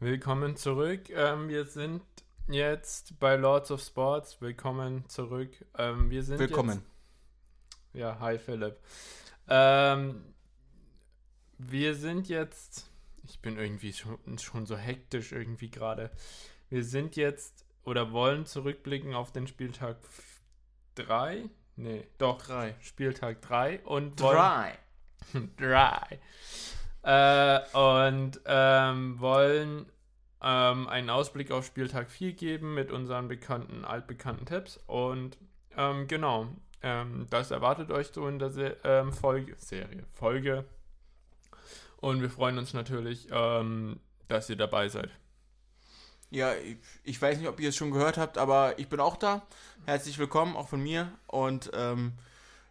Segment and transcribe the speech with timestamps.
[0.00, 1.10] Willkommen zurück.
[1.10, 2.02] Ähm, wir sind
[2.46, 4.40] jetzt bei Lords of Sports.
[4.40, 5.50] Willkommen zurück.
[5.76, 6.84] Ähm, wir sind Willkommen.
[7.92, 8.78] Jetzt, ja, hi Philipp.
[9.48, 10.22] Ähm,
[11.58, 12.88] wir sind jetzt.
[13.24, 16.12] Ich bin irgendwie schon, schon so hektisch irgendwie gerade.
[16.68, 19.96] Wir sind jetzt oder wollen zurückblicken auf den Spieltag
[20.94, 21.50] 3.
[21.74, 22.40] Nee, doch.
[22.40, 22.76] Drei.
[22.82, 24.78] Spieltag 3 und Drei.
[25.56, 26.20] Drei.
[27.08, 29.86] Äh, und ähm, wollen
[30.42, 34.78] ähm, einen Ausblick auf Spieltag 4 geben mit unseren bekannten, altbekannten Tipps.
[34.86, 35.38] Und
[35.74, 36.48] ähm, genau,
[36.82, 40.66] ähm, das erwartet euch so in der Se ähm, Folge, Serie, Folge.
[41.96, 45.08] Und wir freuen uns natürlich, ähm, dass ihr dabei seid.
[46.28, 49.16] Ja, ich, ich weiß nicht, ob ihr es schon gehört habt, aber ich bin auch
[49.16, 49.46] da.
[49.86, 51.10] Herzlich willkommen, auch von mir.
[51.26, 52.12] Und ähm,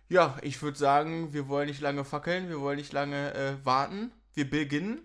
[0.09, 4.11] ja, ich würde sagen, wir wollen nicht lange fackeln, wir wollen nicht lange äh, warten.
[4.37, 5.01] Wir beginnen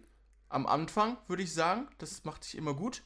[0.50, 1.88] am Anfang, würde ich sagen.
[1.96, 3.00] Das macht sich immer gut.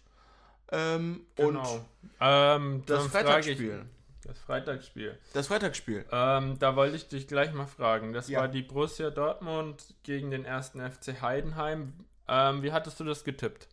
[0.73, 1.77] Ähm, Genau.
[1.77, 1.85] Und
[2.21, 3.87] Ähm, das Freitagsspiel.
[4.19, 5.19] Ich, das Freitagsspiel.
[5.35, 6.05] Das Freitagsspiel.
[6.11, 8.13] Ähm, da wollte ich dich gleich mal fragen.
[8.13, 8.41] Das Ja.
[8.41, 11.93] war die Borussia Dortmund gegen den ersten FC Heidenheim.
[12.27, 13.69] Ähm, wie hattest du das getippt?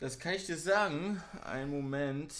[0.00, 1.22] Das kann ich dir sagen.
[1.44, 2.34] Einen Moment.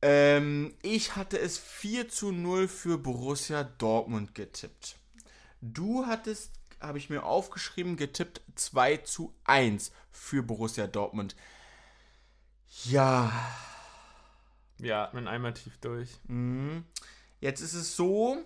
[0.00, 4.96] Ähm, ich hatte es 4 zu 0 für Borussia Dortmund getippt.
[5.60, 11.36] Du hattest, habe ich mir aufgeschrieben, getippt 2 zu 1 für Borussia Dortmund.
[12.84, 13.32] Ja.
[14.78, 16.10] Wir atmen einmal tief durch.
[16.28, 16.84] Mhm.
[17.40, 18.38] Jetzt ist es so,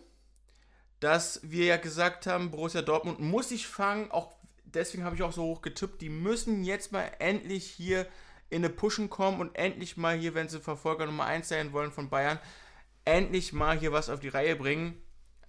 [1.00, 5.32] dass wir ja gesagt haben, Borussia Dortmund muss sich fangen, auch deswegen habe ich auch
[5.32, 8.06] so hoch getippt, die müssen jetzt mal endlich hier
[8.50, 11.90] in eine Pushen kommen und endlich mal hier, wenn sie Verfolger Nummer 1 sein wollen
[11.90, 12.38] von Bayern,
[13.04, 15.00] endlich mal hier was auf die Reihe bringen.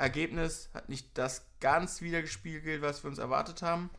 [0.04, 3.90] Ergebnis hat nicht das ganz wiedergespiegelt, was wir uns erwartet haben.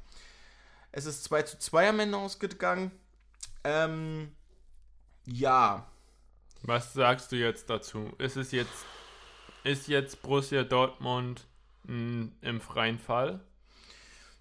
[0.92, 2.92] Es ist 2 zu 2 am Ende ausgegangen.
[3.64, 4.32] Ähm,
[5.26, 5.86] ja,
[6.62, 8.12] Was sagst du jetzt dazu?
[8.18, 8.84] Ist es jetzt,
[9.64, 11.46] ist jetzt Borussia Dortmund
[11.84, 13.40] mh, im freien Fall?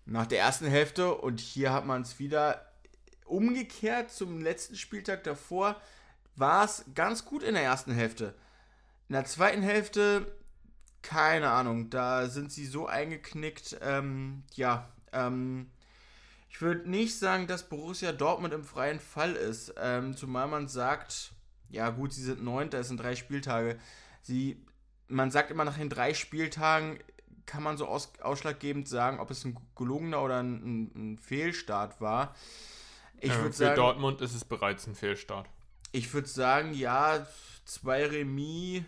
[0.06, 2.74] nach der ersten Hälfte und hier hat man es wieder
[3.26, 5.80] umgekehrt zum letzten Spieltag davor,
[6.36, 8.34] war es ganz gut in der ersten Hälfte.
[9.08, 10.28] In der zweiten Hälfte,
[11.04, 15.70] keine Ahnung, da sind sie so eingeknickt, ähm, ja, ähm,
[16.50, 21.34] ich würde nicht sagen, dass Borussia Dortmund im freien Fall ist, ähm, zumal man sagt,
[21.70, 23.80] ja gut, sie sind neunter, es sind drei Spieltage.
[24.22, 24.64] Sie,
[25.08, 27.00] man sagt immer nach den drei Spieltagen
[27.46, 32.36] kann man so aus, ausschlaggebend sagen, ob es ein gelungener oder ein, ein, Fehlstart war.
[33.20, 35.50] Ich würde für sagen, Dortmund ist es bereits ein Fehlstart.
[35.92, 37.26] ich würde sagen, ja,
[37.66, 38.84] zwei Remis,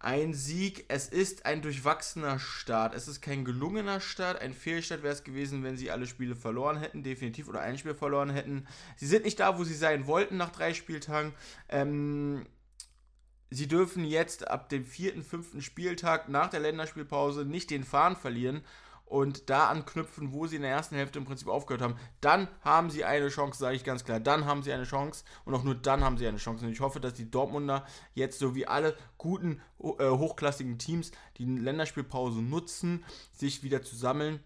[0.00, 0.84] ein Sieg.
[0.88, 2.94] Es ist ein durchwachsener Start.
[2.94, 4.40] Es ist kein gelungener Start.
[4.40, 7.94] Ein Fehlstart wäre es gewesen, wenn sie alle Spiele verloren hätten, definitiv, oder ein Spiel
[7.94, 8.66] verloren hätten.
[8.96, 11.32] Sie sind nicht da, wo sie sein wollten nach drei Spieltagen.
[11.68, 12.46] Ähm,
[13.50, 18.62] sie dürfen jetzt ab dem vierten, fünften Spieltag nach der Länderspielpause nicht den Faden verlieren
[19.08, 21.96] und da anknüpfen, wo sie in der ersten Hälfte im Prinzip aufgehört haben.
[22.20, 24.20] Dann haben sie eine Chance, sage ich ganz klar.
[24.20, 26.66] Dann haben sie eine Chance und auch nur dann haben sie eine Chance.
[26.66, 31.44] Und ich hoffe, dass die Dortmunder jetzt so wie alle guten, äh, hochklassigen Teams die
[31.44, 34.40] Länderspielpause nutzen, sich wieder zu sammeln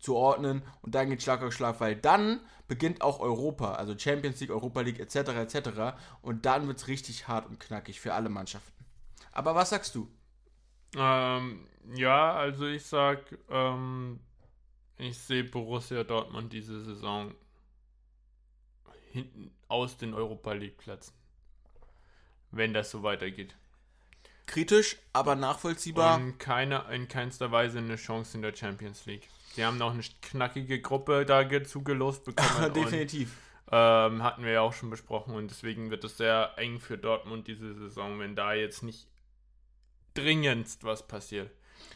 [0.00, 4.40] zu ordnen und dann geht Schlag auf Schlag, weil dann beginnt auch Europa, also Champions
[4.40, 5.16] League, Europa League etc.
[5.16, 5.96] etc.
[6.22, 8.84] Und dann wird es richtig hart und knackig für alle Mannschaften.
[9.32, 10.08] Aber was sagst du?
[10.94, 14.20] Ähm, ja, also ich sag, ähm,
[14.98, 17.34] ich sehe Borussia Dortmund diese Saison
[19.12, 21.14] hinten aus den Europa League Plätzen.
[22.50, 23.54] Wenn das so weitergeht.
[24.46, 26.16] Kritisch, aber nachvollziehbar.
[26.18, 29.28] Und keine, in keinster Weise eine Chance in der Champions League.
[29.56, 32.64] Die haben noch eine knackige Gruppe da ge- zugelost bekommen.
[32.66, 33.36] und, Definitiv.
[33.72, 37.48] ähm, hatten wir ja auch schon besprochen und deswegen wird es sehr eng für Dortmund
[37.48, 39.08] diese Saison, wenn da jetzt nicht
[40.16, 41.50] dringendst was passiert.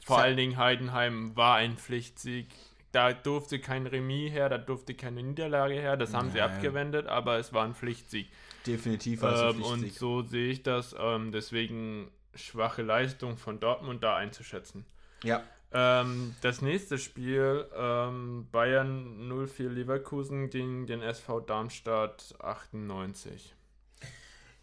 [0.04, 2.48] Vor Sa- allen Dingen Heidenheim war ein Pflichtsieg.
[2.92, 5.96] Da durfte kein Remis her, da durfte keine Niederlage her.
[5.96, 6.50] Das haben sie Nein.
[6.50, 8.28] abgewendet, aber es war ein Pflichtsieg.
[8.66, 9.98] Definitiv war es ein Ähm, und Pflichtsieg.
[10.00, 10.94] so sehe ich das.
[10.98, 14.84] Ähm, deswegen schwache Leistung von Dortmund da einzuschätzen.
[15.22, 15.42] Ja.
[15.72, 23.54] Ähm, das nächste Spiel, ähm, Bayern 04 Leverkusen gegen den SV Darmstadt 98.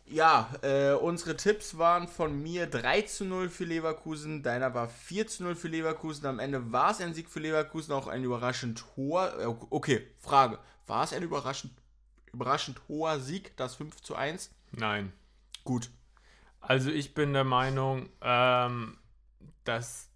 [0.10, 5.28] Ja, äh, unsere Tipps waren von mir 3 zu 0 für Leverkusen, deiner war 4
[5.28, 6.26] zu 0 für Leverkusen.
[6.26, 9.38] Am Ende war es ein Sieg für Leverkusen, auch ein überraschend hoher.
[9.38, 10.60] Äh, okay, Frage.
[10.86, 11.74] War es ein überraschend,
[12.32, 14.50] überraschend hoher Sieg, das 5 zu 1?
[14.72, 15.12] Nein.
[15.66, 15.90] Gut.
[16.62, 18.98] Also ich bin der Meinung, ähm,
[19.66, 20.10] dass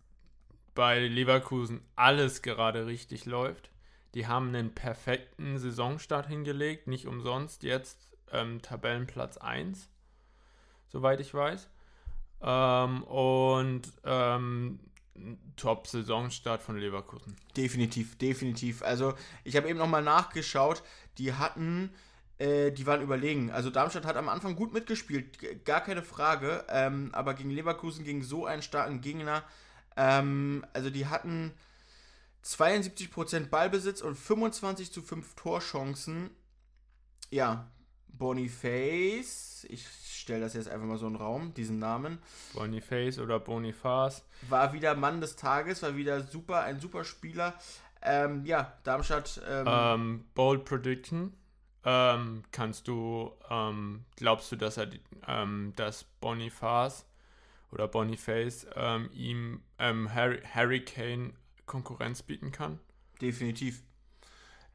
[0.73, 3.69] bei Leverkusen alles gerade richtig läuft.
[4.13, 9.89] Die haben einen perfekten Saisonstart hingelegt, nicht umsonst jetzt ähm, Tabellenplatz 1,
[10.89, 11.69] soweit ich weiß.
[12.41, 14.79] Ähm, und ähm,
[15.55, 17.35] Top-Saisonstart von Leverkusen.
[17.55, 18.81] Definitiv, definitiv.
[18.81, 19.13] Also
[19.43, 20.83] ich habe eben nochmal nachgeschaut,
[21.17, 21.93] die hatten,
[22.39, 23.51] äh, die waren überlegen.
[23.51, 28.23] Also Darmstadt hat am Anfang gut mitgespielt, gar keine Frage, ähm, aber gegen Leverkusen, gegen
[28.23, 29.43] so einen starken Gegner,
[29.97, 31.53] ähm, also die hatten
[32.43, 36.31] 72% Ballbesitz und 25 zu 5 Torchancen.
[37.29, 37.69] Ja,
[38.13, 42.19] Boniface, ich stelle das jetzt einfach mal so in den Raum, diesen Namen.
[42.53, 44.23] Boniface oder Boniface.
[44.49, 47.55] War wieder Mann des Tages, war wieder super, ein super Spieler.
[48.01, 49.41] Ähm, ja, Darmstadt.
[49.47, 51.33] Ähm, ähm, Bold Prediction.
[51.83, 54.89] Ähm, kannst du, ähm, glaubst du, dass er,
[55.27, 57.05] ähm, dass Boniface
[57.71, 58.67] oder Boniface
[59.13, 61.33] ihm Harry, Harry Kane
[61.65, 62.79] Konkurrenz bieten kann?
[63.21, 63.81] Definitiv.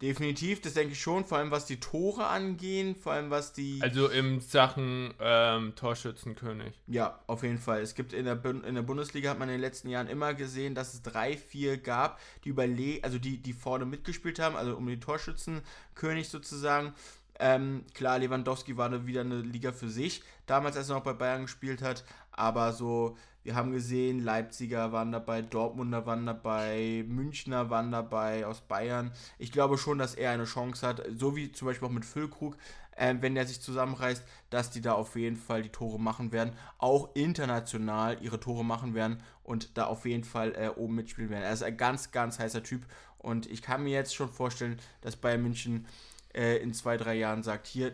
[0.03, 3.81] Definitiv, das denke ich schon, vor allem was die Tore angehen, vor allem was die.
[3.81, 6.75] Also in Sachen ähm, Torschützenkönig.
[6.87, 7.81] Ja, auf jeden Fall.
[7.81, 10.75] Es gibt in der, in der Bundesliga hat man in den letzten Jahren immer gesehen,
[10.75, 14.87] dass es drei, vier gab, die überle also die, die vorne mitgespielt haben, also um
[14.87, 16.93] den Torschützenkönig sozusagen.
[17.39, 21.43] Ähm, klar, Lewandowski war wieder eine Liga für sich, damals als er noch bei Bayern
[21.43, 23.17] gespielt hat, aber so
[23.47, 29.13] wir haben gesehen, Leipziger waren dabei, Dortmunder waren dabei, Münchner waren dabei, aus Bayern.
[29.39, 32.57] Ich glaube schon, dass er eine Chance hat, so wie zum Beispiel auch mit Füllkrug,
[32.97, 36.55] äh, wenn der sich zusammenreißt, dass die da auf jeden Fall die Tore machen werden,
[36.79, 41.45] auch international ihre Tore machen werden und da auf jeden Fall äh, oben mitspielen werden.
[41.45, 42.85] Er ist ein ganz, ganz heißer Typ
[43.19, 45.87] und ich kann mir jetzt schon vorstellen, dass Bayern München
[46.35, 47.93] äh, in zwei, drei Jahren sagt, hier,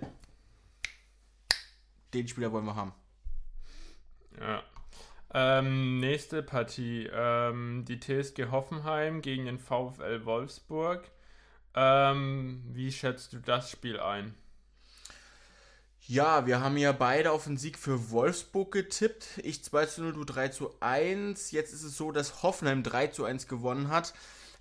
[2.15, 2.95] den Spieler wollen wir haben.
[4.41, 4.63] Ja,
[5.35, 7.09] ähm, nächste Partie.
[7.13, 11.11] Ähm, die TSG Hoffenheim gegen den VfL Wolfsburg.
[11.75, 14.35] Ähm, wie schätzt du das Spiel ein?
[16.05, 19.39] Ja, wir haben ja beide auf den Sieg für Wolfsburg getippt.
[19.43, 21.53] Ich 2 zu 0, du 3 zu 1.
[21.53, 24.13] Jetzt ist es so, dass Hoffenheim 3 zu 1 gewonnen hat.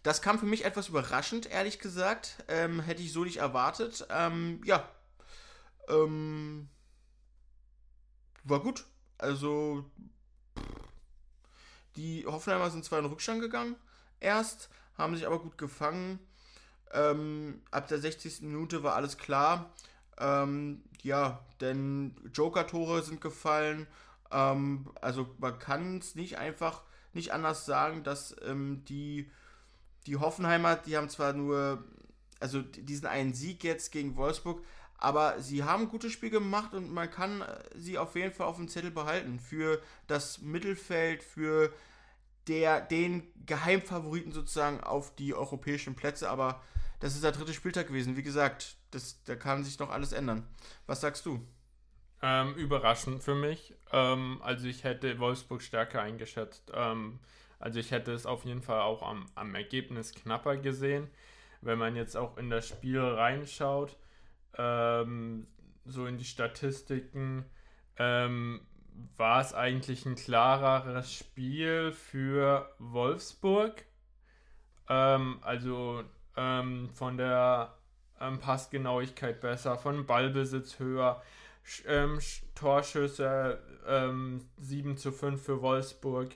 [0.03, 2.43] Das kam für mich etwas überraschend, ehrlich gesagt.
[2.47, 4.05] Ähm, hätte ich so nicht erwartet.
[4.09, 4.87] Ähm, ja.
[5.89, 6.69] Ähm,
[8.43, 8.85] war gut.
[9.17, 9.85] Also
[11.95, 13.75] die Hoffenheimer sind zwar in Rückstand gegangen,
[14.19, 16.19] erst, haben sich aber gut gefangen.
[16.93, 18.41] Ähm, ab der 60.
[18.41, 19.73] Minute war alles klar.
[20.17, 23.87] Ähm, ja, denn Joker-Tore sind gefallen.
[24.31, 29.29] Ähm, also man kann es nicht einfach, nicht anders sagen, dass ähm, die,
[30.05, 31.83] die Hoffenheimer, die haben zwar nur,
[32.39, 34.63] also diesen einen Sieg jetzt gegen Wolfsburg,
[35.01, 38.47] aber sie haben ein gutes Spiel gemacht und man kann äh, sie auf jeden Fall
[38.47, 41.73] auf dem Zettel behalten für das Mittelfeld, für
[42.47, 46.29] der, den Geheimfavoriten sozusagen auf die europäischen Plätze.
[46.29, 46.61] Aber
[46.99, 48.15] das ist der dritte Spieltag gewesen.
[48.15, 50.47] Wie gesagt, das, da kann sich noch alles ändern.
[50.85, 51.45] Was sagst du?
[52.21, 53.73] Ähm, überraschend für mich.
[53.91, 56.71] Ähm, also ich hätte Wolfsburg stärker eingeschätzt.
[56.75, 57.19] Ähm,
[57.57, 61.09] also ich hätte es auf jeden Fall auch am, am Ergebnis knapper gesehen.
[61.61, 63.97] Wenn man jetzt auch in das Spiel reinschaut,
[64.57, 65.47] ähm,
[65.85, 67.45] so in die Statistiken,
[67.97, 68.61] ähm,
[69.17, 73.85] war es eigentlich ein klareres Spiel für Wolfsburg.
[74.89, 76.03] Ähm, also
[76.35, 77.77] ähm, von der
[78.19, 81.21] ähm, Passgenauigkeit besser, von Ballbesitz höher,
[81.63, 82.19] Sch ähm,
[82.55, 83.59] Torschüsse
[84.57, 86.35] 7 ähm, zu 5 für Wolfsburg.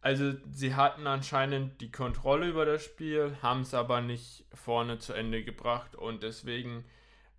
[0.00, 5.12] Also sie hatten anscheinend die Kontrolle über das Spiel, haben es aber nicht vorne zu
[5.12, 6.84] Ende gebracht und deswegen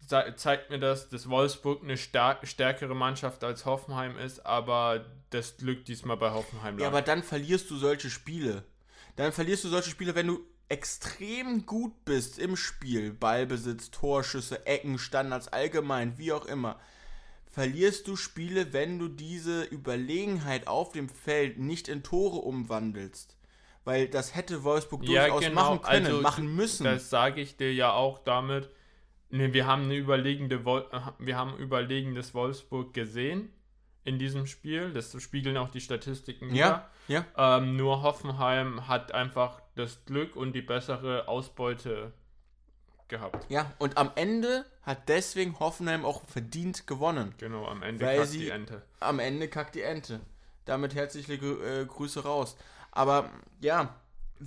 [0.08, 6.18] zeigt mir das, dass Wolfsburg eine stärkere Mannschaft als Hoffenheim ist, aber das Glück diesmal
[6.18, 6.84] bei Hoffenheim lag.
[6.84, 8.64] Ja, aber dann verlierst du solche Spiele.
[9.16, 14.98] Dann verlierst du solche Spiele, wenn du extrem gut bist im Spiel, Ballbesitz, Torschüsse, Ecken,
[14.98, 16.80] Standards, allgemein, wie auch immer.
[17.46, 23.38] Verlierst du Spiele, wenn du diese Überlegenheit auf dem Feld nicht in Tore umwandelst.
[23.86, 25.62] Weil das hätte Wolfsburg ja, durchaus genau.
[25.62, 26.86] machen können, also, machen müssen.
[26.86, 28.70] Das sage ich dir ja auch damit
[29.34, 33.52] Ne, wir haben eine überlegende Wol äh, wir haben überlegendes Wolfsburg gesehen
[34.04, 34.94] in diesem Spiel.
[34.94, 37.26] Das spiegeln auch die Statistiken ja, Ja.
[37.36, 42.14] Ähm, nur Hoffenheim hat einfach das Glück und die bessere Ausbeute
[43.08, 43.50] gehabt.
[43.50, 47.34] Ja, und am Ende hat deswegen Hoffenheim auch verdient gewonnen.
[47.40, 48.84] Genau, am Ende kackt sie, die Ente.
[49.00, 50.20] Am Ende kackt die Ente.
[50.66, 52.56] Damit herzliche äh, Grüße raus.
[52.92, 53.96] Aber ja,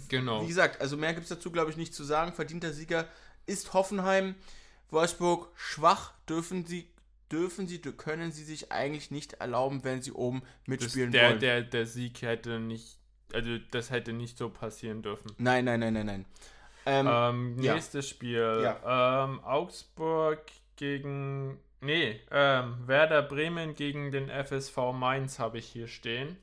[0.08, 0.42] genau.
[0.42, 2.32] wie gesagt, also mehr gibt es dazu, glaube ich, nicht zu sagen.
[2.32, 3.08] Verdienter Sieger
[3.46, 4.36] ist Hoffenheim.
[4.90, 6.88] Wolfsburg schwach, dürfen sie,
[7.30, 11.40] dürfen sie, können sie sich eigentlich nicht erlauben, wenn sie oben mitspielen das, der, wollen.
[11.40, 12.98] Der, der Sieg hätte nicht,
[13.32, 15.32] also das hätte nicht so passieren dürfen.
[15.38, 16.24] Nein, nein, nein, nein, nein.
[16.86, 18.14] Ähm, ähm, nächstes ja.
[18.14, 18.60] Spiel.
[18.62, 19.24] Ja.
[19.24, 20.40] Ähm, Augsburg
[20.76, 21.58] gegen.
[21.80, 26.38] Nee, ähm, Werder Bremen gegen den FSV Mainz habe ich hier stehen.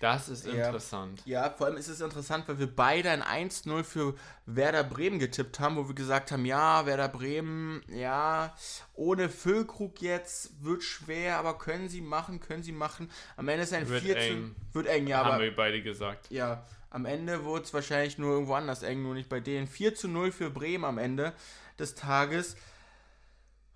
[0.00, 1.22] Das ist interessant.
[1.24, 1.44] Ja.
[1.44, 4.14] ja, vor allem ist es interessant, weil wir beide ein 1-0 für
[4.46, 8.54] Werder Bremen getippt haben, wo wir gesagt haben, ja, Werder Bremen, ja,
[8.94, 13.10] ohne Füllkrug jetzt wird schwer, aber können sie machen, können sie machen.
[13.36, 14.56] Am Ende ist ein wird 4 eng.
[14.72, 15.18] Wird eng, ja.
[15.18, 16.30] Haben aber, wir beide gesagt.
[16.30, 19.66] Ja, am Ende wurde es wahrscheinlich nur irgendwo anders eng, nur nicht bei denen.
[19.66, 21.32] 4 zu 0 für Bremen am Ende
[21.78, 22.56] des Tages.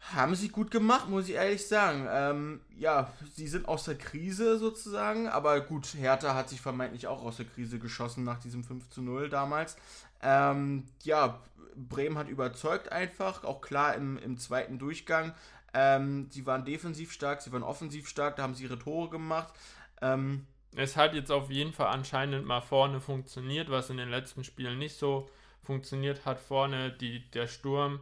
[0.01, 2.07] Haben sie gut gemacht, muss ich ehrlich sagen.
[2.11, 7.23] Ähm, ja, sie sind aus der Krise sozusagen, aber gut, Hertha hat sich vermeintlich auch
[7.23, 9.77] aus der Krise geschossen nach diesem 5 zu 0 damals.
[10.23, 11.41] Ähm, ja,
[11.75, 15.35] Bremen hat überzeugt einfach, auch klar im, im zweiten Durchgang.
[15.75, 19.53] Ähm, sie waren defensiv stark, sie waren offensiv stark, da haben sie ihre Tore gemacht.
[20.01, 24.45] Ähm, es hat jetzt auf jeden Fall anscheinend mal vorne funktioniert, was in den letzten
[24.45, 25.29] Spielen nicht so
[25.63, 26.41] funktioniert hat.
[26.41, 28.01] Vorne die, der Sturm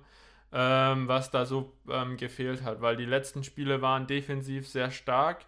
[0.52, 5.44] ähm, was da so ähm, gefehlt hat, weil die letzten Spiele waren defensiv sehr stark,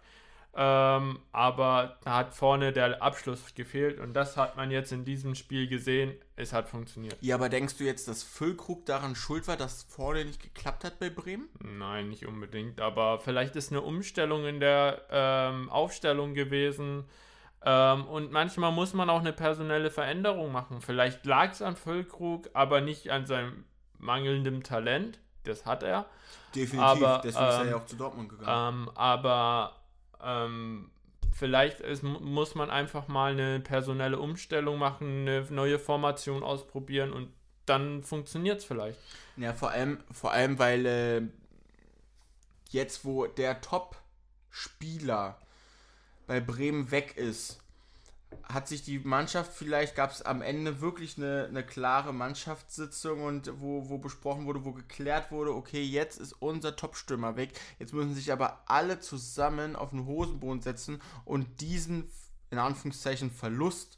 [0.55, 5.35] ähm, aber da hat vorne der Abschluss gefehlt und das hat man jetzt in diesem
[5.35, 6.13] Spiel gesehen.
[6.35, 7.17] Es hat funktioniert.
[7.21, 10.99] Ja, aber denkst du jetzt, dass Füllkrug daran schuld war, dass vorne nicht geklappt hat
[10.99, 11.49] bei Bremen?
[11.63, 17.05] Nein, nicht unbedingt, aber vielleicht ist eine Umstellung in der ähm, Aufstellung gewesen.
[17.63, 20.81] Ähm, und manchmal muss man auch eine personelle Veränderung machen.
[20.81, 23.65] Vielleicht lag es an Füllkrug, aber nicht an seinem
[23.99, 25.19] mangelndem Talent.
[25.43, 26.05] Das hat er.
[26.55, 28.87] Definitiv, aber, deswegen ähm, ist er ja ähm, auch zu Dortmund gegangen.
[28.87, 29.75] Ähm, aber
[30.21, 30.91] ähm,
[31.31, 37.31] vielleicht ist, muss man einfach mal eine personelle Umstellung machen, eine neue Formation ausprobieren und
[37.65, 38.99] dann funktioniert es vielleicht.
[39.37, 41.21] Ja, vor allem, vor allem weil äh,
[42.69, 45.37] jetzt, wo der Top-Spieler
[46.27, 47.61] bei Bremen weg ist,
[48.43, 53.51] hat sich die Mannschaft vielleicht, gab es am Ende wirklich eine, eine klare Mannschaftssitzung und
[53.59, 58.15] wo, wo besprochen wurde, wo geklärt wurde, okay, jetzt ist unser Topstürmer weg, jetzt müssen
[58.15, 62.09] sich aber alle zusammen auf den Hosenboden setzen und diesen,
[62.49, 63.97] in Anführungszeichen, Verlust,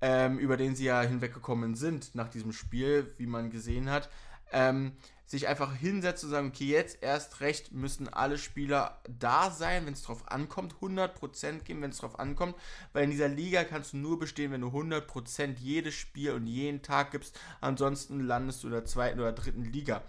[0.00, 4.08] ähm, über den sie ja hinweggekommen sind nach diesem Spiel, wie man gesehen hat,
[4.52, 4.92] ähm,
[5.30, 9.92] sich einfach hinsetzen und sagen, okay, jetzt erst recht müssen alle Spieler da sein, wenn
[9.92, 12.56] es drauf ankommt, 100% geben, wenn es drauf ankommt,
[12.92, 16.82] weil in dieser Liga kannst du nur bestehen, wenn du 100% jedes Spiel und jeden
[16.82, 20.02] Tag gibst, ansonsten landest du in der zweiten oder dritten Liga.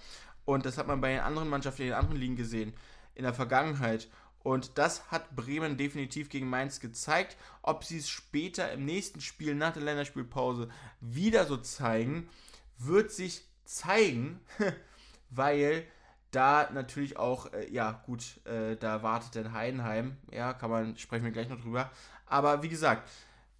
[0.43, 2.73] Und das hat man bei den anderen Mannschaften in den anderen Ligen gesehen,
[3.13, 4.09] in der Vergangenheit.
[4.41, 7.37] Und das hat Bremen definitiv gegen Mainz gezeigt.
[7.61, 10.67] Ob sie es später im nächsten Spiel nach der Länderspielpause
[10.99, 12.27] wieder so zeigen,
[12.79, 14.39] wird sich zeigen.
[15.31, 15.85] weil
[16.29, 21.25] da natürlich auch, äh, ja gut, äh, da wartet dann Heidenheim, ja, kann man, sprechen
[21.25, 21.89] wir gleich noch drüber.
[22.25, 23.09] Aber wie gesagt,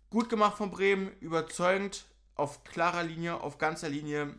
[0.10, 4.36] gut gemacht von Bremen, überzeugend, auf klarer Linie, auf ganzer Linie,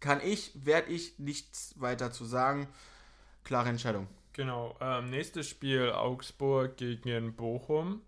[0.00, 2.68] kann ich, werde ich nichts weiter zu sagen.
[3.42, 4.06] Klare Entscheidung.
[4.34, 8.02] Genau, ähm, nächstes Spiel Augsburg gegen Bochum.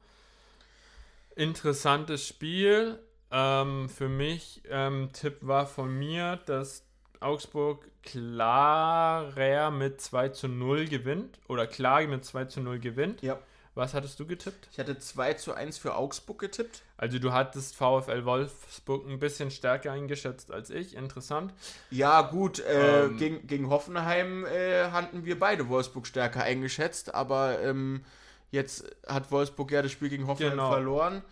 [1.35, 2.99] Interessantes Spiel.
[3.31, 6.86] Ähm, für mich, ähm, Tipp war von mir, dass
[7.21, 13.23] Augsburg klarer mit 2 zu 0 gewinnt oder klar mit 2 zu 0 gewinnt.
[13.23, 13.39] Ja.
[13.77, 14.69] Was hattest du getippt?
[14.73, 16.83] Ich hatte 2 zu 1 für Augsburg getippt.
[16.97, 20.97] Also du hattest VfL Wolfsburg ein bisschen stärker eingeschätzt als ich.
[20.97, 21.53] Interessant.
[21.91, 22.59] Ja, gut.
[22.61, 28.03] Äh, ähm, gegen, gegen Hoffenheim äh, hatten wir beide Wolfsburg stärker eingeschätzt, aber ähm,
[28.51, 30.71] jetzt hat Wolfsburg ja das Spiel gegen Hoffenheim genau.
[30.71, 31.23] verloren.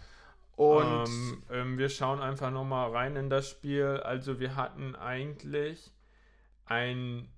[0.56, 4.00] Und ähm, ähm, wir schauen einfach nochmal rein in das Spiel.
[4.04, 5.90] Also wir hatten eigentlich
[6.66, 7.28] ein,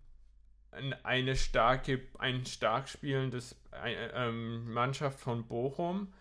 [1.02, 6.12] eine starke, ein stark spielendes ähm, Mannschaft von Bochum.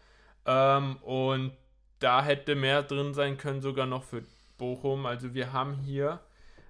[0.46, 1.52] Ähm, und
[2.00, 4.24] da hätte mehr drin sein können, sogar noch für
[4.58, 5.06] Bochum.
[5.06, 6.22] Also wir haben hier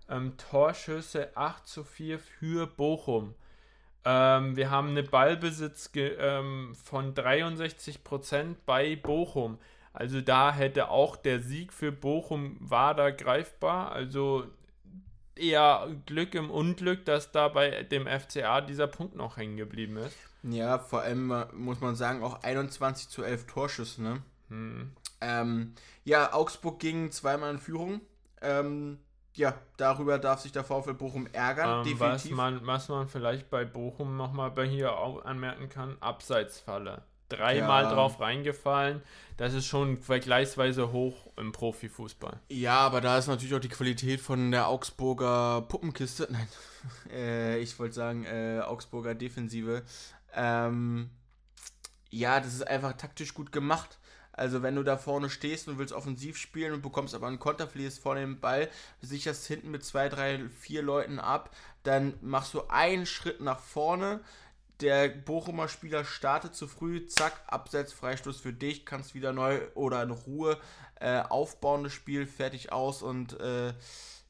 [0.09, 3.35] ähm, Torschüsse 8 zu 4 für Bochum.
[4.05, 9.59] Ähm, wir haben eine Ballbesitz von 63% bei Bochum.
[9.95, 13.93] Also da hätte auch der Sieg für Bochum war da greifbar.
[13.93, 14.45] Also
[15.35, 20.17] eher Glück im Unglück, dass da bei dem FCA dieser Punkt noch hängen geblieben ist.
[20.43, 24.21] Ja, vor allem äh, muss man sagen, auch 21 zu 11 Torschüsse, ne?
[24.49, 24.91] Hm.
[25.21, 25.73] Ähm,
[26.03, 28.01] ja, Augsburg ging zweimal in Führung.
[28.41, 28.99] Ähm,
[29.33, 32.31] ja, darüber darf sich der VfL Bochum ärgern, ähm, definitiv.
[32.31, 37.83] Was man, was man vielleicht bei Bochum nochmal bei hier auch anmerken kann, Abseitsfalle dreimal
[37.83, 37.93] ja.
[37.93, 39.01] drauf reingefallen.
[39.37, 42.39] Das ist schon vergleichsweise hoch im Profifußball.
[42.49, 46.27] Ja, aber da ist natürlich auch die Qualität von der Augsburger Puppenkiste.
[46.31, 46.47] Nein,
[47.11, 49.83] äh, ich wollte sagen, äh, Augsburger Defensive.
[50.33, 51.09] Ähm,
[52.09, 53.99] ja, das ist einfach taktisch gut gemacht.
[54.37, 57.67] Also wenn du da vorne stehst und willst offensiv spielen und bekommst aber einen Konter,
[57.67, 58.69] verlierst vorne den Ball,
[59.01, 64.19] sicherst hinten mit zwei, drei, vier Leuten ab, dann machst du einen Schritt nach vorne,
[64.81, 70.03] der Bochumer Spieler startet zu früh, zack, Abseits, Freistoß für dich, kannst wieder neu oder
[70.03, 70.57] in Ruhe
[70.99, 73.73] äh, aufbauen, das Spiel, fertig aus und äh,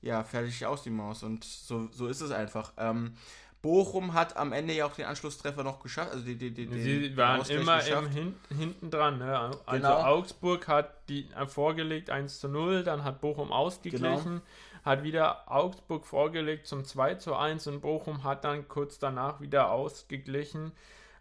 [0.02, 1.24] ja, fertig aus die Maus.
[1.24, 2.74] Und so, so ist es einfach.
[2.78, 3.16] Ähm,
[3.62, 6.12] Bochum hat am Ende ja auch den Anschlusstreffer noch geschafft.
[6.12, 9.18] Also die, die, die, Sie waren immer im Hin hinten dran.
[9.18, 9.36] Ne?
[9.36, 10.04] Also genau.
[10.04, 14.24] Augsburg hat die äh, vorgelegt 1 zu 0, dann hat Bochum ausgeglichen.
[14.24, 14.42] Genau
[14.86, 19.72] hat wieder Augsburg vorgelegt zum 2 zu 1 und Bochum hat dann kurz danach wieder
[19.72, 20.72] ausgeglichen.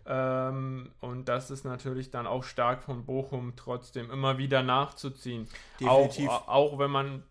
[0.06, 5.48] Ähm, und das ist natürlich dann auch stark von Bochum trotzdem immer wieder nachzuziehen.
[5.80, 6.28] Definitiv.
[6.28, 7.22] Auch, auch wenn man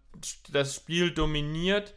[0.51, 1.93] das Spiel dominiert,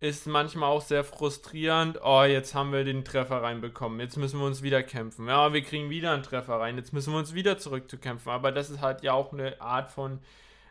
[0.00, 1.98] ist manchmal auch sehr frustrierend.
[2.02, 4.00] Oh, jetzt haben wir den Treffer reinbekommen.
[4.00, 5.28] Jetzt müssen wir uns wieder kämpfen.
[5.28, 6.76] Ja, wir kriegen wieder einen Treffer rein.
[6.76, 8.30] Jetzt müssen wir uns wieder zurückzukämpfen.
[8.32, 10.18] Aber das ist halt ja auch eine Art von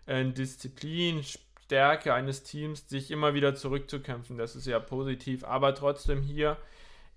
[0.05, 1.23] äh, Disziplin,
[1.71, 4.37] Stärke eines Teams, sich immer wieder zurückzukämpfen.
[4.37, 5.45] Das ist ja positiv.
[5.45, 6.57] Aber trotzdem hier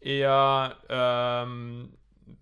[0.00, 1.88] eher ähm,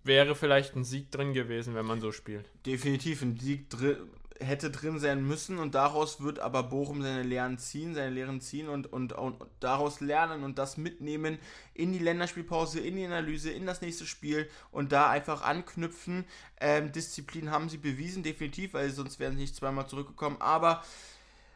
[0.03, 2.45] wäre vielleicht ein Sieg drin gewesen, wenn man so spielt.
[2.67, 3.97] Definitiv ein Sieg drin
[4.39, 8.67] hätte drin sein müssen und daraus wird aber Bochum seine Lehren ziehen, seine Lehren ziehen
[8.67, 11.37] und, und, und, daraus lernen und das mitnehmen
[11.73, 16.25] in die Länderspielpause, in die Analyse, in das nächste Spiel und da einfach anknüpfen.
[16.59, 20.83] Ähm, Disziplin haben sie bewiesen, definitiv, weil sonst wären sie nicht zweimal zurückgekommen, aber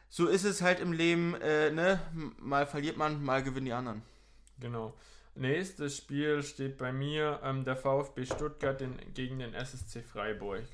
[0.08, 2.00] so ist es halt im Leben, äh, ne?
[2.38, 4.02] Mal verliert man, mal gewinnen die anderen.
[4.60, 4.94] Genau.
[5.34, 10.64] Nächstes Spiel steht bei mir ähm, der VfB Stuttgart den, gegen den SSC Freiburg.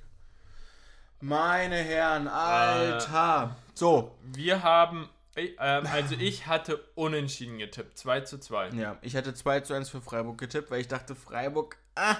[1.21, 3.57] Meine Herren, Alter.
[3.57, 4.15] Äh, so.
[4.23, 8.71] Wir haben, äh, also ich hatte unentschieden getippt, 2 zu 2.
[8.71, 12.17] Ja, ich hatte 2 zu 1 für Freiburg getippt, weil ich dachte, Freiburg, ah,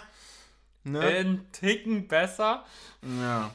[0.85, 1.01] ne?
[1.01, 2.65] Ein Ticken besser.
[3.03, 3.55] Ja.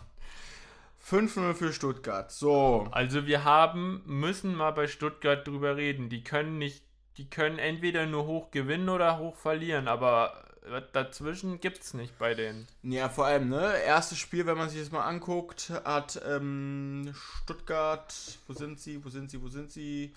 [1.09, 2.31] 5-0 für Stuttgart.
[2.31, 2.87] So.
[2.91, 6.09] Also wir haben, müssen mal bei Stuttgart drüber reden.
[6.09, 6.83] Die können nicht,
[7.17, 10.45] die können entweder nur hoch gewinnen oder hoch verlieren, aber
[10.93, 12.67] dazwischen gibt es nicht bei denen.
[12.83, 13.73] Ja, vor allem, ne?
[13.85, 18.13] Erstes Spiel, wenn man sich das mal anguckt, hat ähm, Stuttgart,
[18.47, 20.13] wo sind sie, wo sind sie, wo sind sie?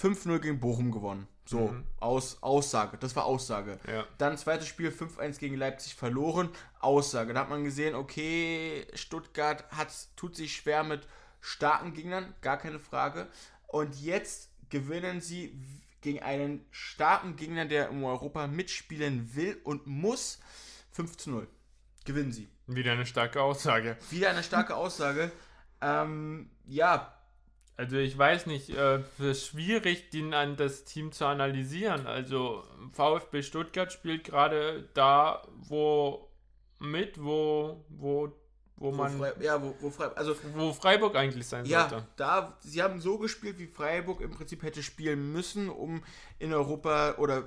[0.00, 1.26] 5-0 gegen Bochum gewonnen.
[1.44, 1.84] So, mhm.
[2.00, 2.98] aus, Aussage.
[2.98, 3.78] Das war Aussage.
[3.86, 4.04] Ja.
[4.18, 6.50] Dann zweites Spiel 5-1 gegen Leipzig verloren.
[6.80, 7.32] Aussage.
[7.32, 11.06] Da hat man gesehen, okay, Stuttgart hat, tut sich schwer mit
[11.40, 13.28] starken Gegnern, gar keine Frage.
[13.68, 15.56] Und jetzt gewinnen sie
[16.00, 20.40] gegen einen starken Gegner, der im Europa mitspielen will und muss.
[20.92, 21.48] 5 0.
[22.04, 22.48] Gewinnen sie.
[22.66, 23.96] Wieder eine starke Aussage.
[24.10, 25.30] Wieder eine starke Aussage.
[25.80, 27.15] Ähm, ja,
[27.76, 32.06] also ich weiß nicht, äh, es ist schwierig, den an das Team zu analysieren.
[32.06, 36.30] Also VfB Stuttgart spielt gerade da, wo
[36.78, 38.32] mit, wo, wo,
[38.76, 39.18] wo, man.
[39.18, 42.06] Frei, ja, wo, wo, Frei, also, wo Freiburg eigentlich sein ja, sollte.
[42.16, 46.02] Da, sie haben so gespielt, wie Freiburg im Prinzip hätte spielen müssen, um
[46.38, 47.44] in Europa oder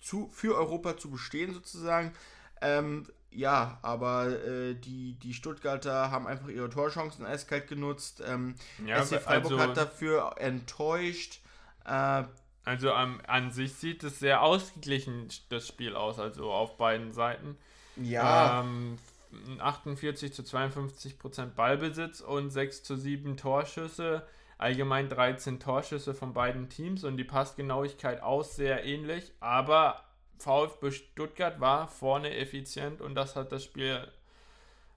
[0.00, 2.14] zu, für Europa zu bestehen, sozusagen.
[2.62, 8.22] Ähm, ja, aber äh, die, die Stuttgarter haben einfach ihre Torchancen eiskalt genutzt.
[8.26, 11.40] Ähm, ja, SC Freiburg also, hat dafür enttäuscht.
[11.84, 12.24] Äh,
[12.64, 17.56] also um, an sich sieht es sehr ausgeglichen, das Spiel aus, also auf beiden Seiten.
[17.96, 18.60] Ja.
[18.60, 18.98] Ähm,
[19.58, 24.26] 48 zu 52 Prozent Ballbesitz und 6 zu 7 Torschüsse.
[24.58, 30.05] Allgemein 13 Torschüsse von beiden Teams und die Passgenauigkeit aus sehr ähnlich, aber
[30.38, 34.06] VfB Stuttgart war vorne effizient und das hat das Spiel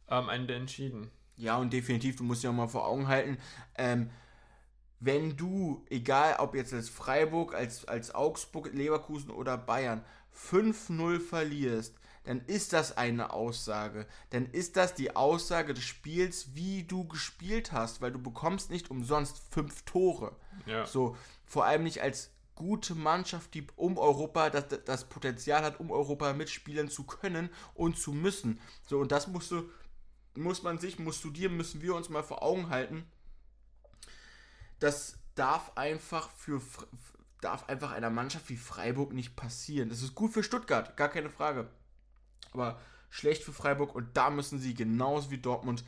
[0.08, 1.12] am Ende entschieden.
[1.38, 3.38] Ja, und definitiv, du musst ja auch mal vor Augen halten,
[3.78, 4.10] ähm,
[5.00, 10.04] wenn du, egal ob jetzt als Freiburg, als, als Augsburg, Leverkusen oder Bayern,
[10.36, 14.06] 5-0 verlierst, dann ist das eine Aussage.
[14.32, 18.92] Dann ist das die Aussage des Spiels, wie du gespielt hast, weil du bekommst nicht
[18.92, 20.36] umsonst fünf Tore.
[20.66, 20.86] Ja.
[20.86, 25.90] So, vor allem nicht als gute Mannschaft, die um Europa das, das Potenzial hat, um
[25.90, 28.60] Europa mitspielen zu können und zu müssen.
[28.86, 29.70] So, und das musst du,
[30.36, 33.06] muss man sich, musst du dir, müssen wir uns mal vor Augen halten.
[34.80, 36.62] Das darf einfach für
[37.42, 39.88] darf einfach einer Mannschaft wie Freiburg nicht passieren.
[39.88, 41.70] Das ist gut für Stuttgart, gar keine Frage.
[42.52, 42.78] Aber
[43.10, 45.86] schlecht für Freiburg und da müssen sie genauso wie Dortmund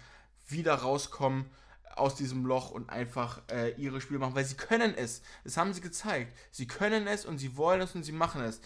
[0.47, 1.49] wieder rauskommen
[1.95, 5.21] aus diesem Loch und einfach äh, ihre Spiele machen, weil sie können es.
[5.43, 6.37] Das haben sie gezeigt.
[6.51, 8.61] Sie können es und sie wollen es und sie machen es.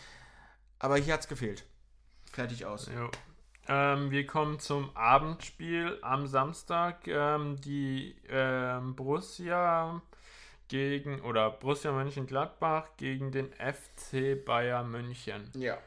[0.80, 1.66] Aber hier hat es gefehlt.
[2.32, 2.90] Fertig aus.
[3.68, 7.08] Ähm, wir kommen zum Abendspiel am Samstag.
[7.08, 10.02] Ähm, die ähm, Borussia
[10.68, 15.50] gegen oder Borussia Mönchengladbach gegen den FC Bayern München.
[15.56, 15.78] Ja.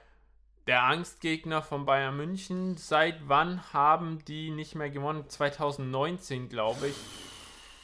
[0.69, 2.77] Der Angstgegner von Bayern München.
[2.77, 5.25] Seit wann haben die nicht mehr gewonnen?
[5.27, 6.97] 2019, glaube ich.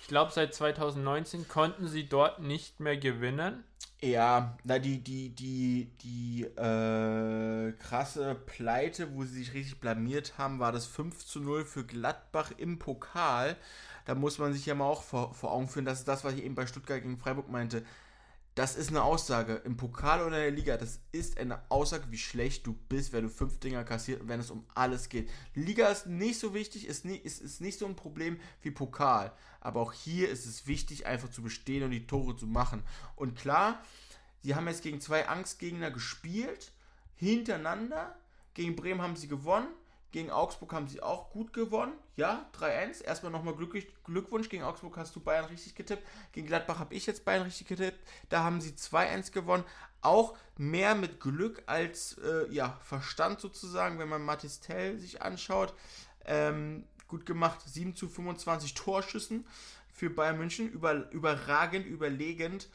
[0.03, 3.65] Ich glaube, seit 2019 konnten sie dort nicht mehr gewinnen.
[4.03, 10.59] Ja, na die, die, die, die äh, krasse Pleite, wo sie sich richtig blamiert haben,
[10.59, 13.57] war das 5 zu 0 für Gladbach im Pokal.
[14.05, 16.35] Da muss man sich ja mal auch vor, vor Augen führen, das ist das, was
[16.35, 17.83] ich eben bei Stuttgart gegen Freiburg meinte.
[18.55, 20.77] Das ist eine Aussage im Pokal oder in der Liga.
[20.77, 24.39] Das ist eine Aussage, wie schlecht du bist, wenn du fünf Dinger kassiert und wenn
[24.39, 25.29] es um alles geht.
[25.55, 29.33] Liga ist nicht so wichtig, ist, nie, ist, ist nicht so ein Problem wie Pokal.
[29.61, 32.85] Aber auch hier ist es wichtig, einfach zu bestehen und die Tore zu machen.
[33.17, 33.83] Und klar,
[34.43, 36.71] sie haben jetzt gegen zwei Angstgegner gespielt,
[37.17, 38.15] hintereinander.
[38.55, 39.67] Gegen Bremen haben sie gewonnen.
[40.15, 41.93] Gegen Augsburg haben sie auch gut gewonnen.
[42.15, 43.03] Ja, 3-1.
[43.03, 44.49] Erstmal nochmal Glückwunsch.
[44.49, 46.07] Gegen Augsburg hast du Bayern richtig getippt.
[46.31, 47.99] Gegen Gladbach habe ich jetzt Bayern richtig getippt.
[48.29, 49.65] Da haben sie 2-1 gewonnen.
[50.03, 55.75] Auch mehr mit Glück als äh, ja, Verstand sozusagen, wenn man Matis Tell sich anschaut.
[56.25, 57.63] Ähm, gut gemacht.
[57.67, 59.45] 7 zu 25 Torschüssen
[59.93, 60.71] für Bayern München.
[60.71, 62.69] Über, überragend, überlegend.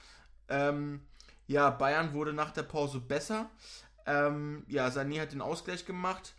[0.49, 0.99] Ähm,
[1.47, 3.49] ja, Bayern wurde nach der Pause besser.
[4.06, 6.34] Ähm, ja, Sané hat den Ausgleich gemacht.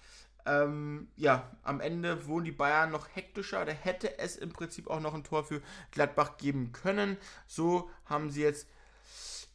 [0.47, 3.65] Ähm, ja, am Ende wurden die Bayern noch hektischer.
[3.65, 7.17] Da hätte es im Prinzip auch noch ein Tor für Gladbach geben können.
[7.47, 8.67] So haben sie jetzt,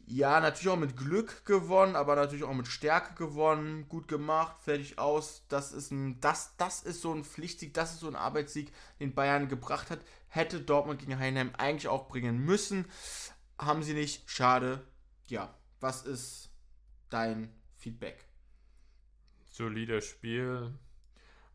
[0.07, 3.87] ja, natürlich auch mit Glück gewonnen, aber natürlich auch mit Stärke gewonnen.
[3.89, 5.43] Gut gemacht, fertig aus.
[5.49, 9.15] Das ist ein, das, das ist so ein Pflichtsieg, das ist so ein Arbeitssieg, den
[9.15, 9.99] Bayern gebracht hat.
[10.27, 12.85] Hätte Dortmund gegen Heinheim eigentlich auch bringen müssen.
[13.57, 14.29] Haben sie nicht.
[14.29, 14.85] Schade.
[15.27, 16.49] Ja, was ist
[17.09, 18.25] dein Feedback?
[19.55, 20.71] Solides Spiel